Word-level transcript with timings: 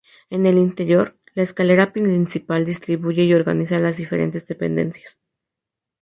En 0.31 0.47
el 0.47 0.57
interior, 0.57 1.15
la 1.35 1.43
escalera 1.43 1.93
principal 1.93 2.65
distribuye 2.65 3.23
y 3.25 3.35
organiza 3.35 3.77
las 3.77 3.97
diferentes 3.97 4.47
dependencias. 4.47 5.19